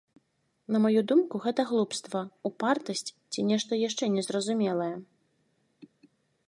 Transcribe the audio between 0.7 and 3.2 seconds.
На маю думку, гэта глупства, упартасць